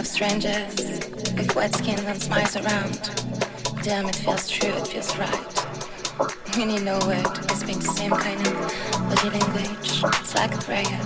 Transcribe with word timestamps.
of 0.00 0.06
strangers 0.06 0.74
with 1.36 1.54
wet 1.54 1.74
skin 1.74 1.98
and 2.06 2.22
smiles 2.22 2.56
around. 2.56 2.98
Damn, 3.82 4.08
it 4.08 4.16
feels 4.16 4.48
true, 4.48 4.70
it 4.70 4.86
feels 4.86 5.14
right. 5.18 6.56
We 6.56 6.64
need 6.64 6.82
no 6.84 6.98
word, 7.00 7.28
we 7.48 7.54
speak 7.54 7.80
the 7.80 7.92
same 7.92 8.10
kind 8.10 8.40
of 8.46 8.54
body 9.10 9.28
language. 9.38 10.02
It's 10.20 10.34
like 10.34 10.54
a 10.54 10.58
prayer. 10.58 11.00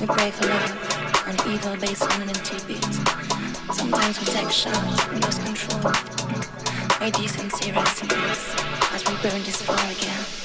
We 0.00 0.06
pray 0.06 0.30
for 0.30 0.46
love 0.46 1.24
and 1.26 1.40
evil 1.52 1.76
based 1.76 2.02
on 2.02 2.22
an 2.22 2.28
empty 2.28 2.58
beat. 2.68 2.94
Sometimes 3.74 4.20
we 4.20 4.26
take 4.26 4.50
shots, 4.50 5.08
we 5.08 5.18
lose 5.18 5.38
control. 5.38 5.92
Our 7.00 7.10
decency 7.10 7.72
rest 7.72 8.02
in 8.02 8.08
peace 8.08 8.54
as 8.94 9.04
we 9.08 9.14
burn 9.28 9.42
this 9.42 9.60
fire 9.60 9.90
again. 9.90 10.43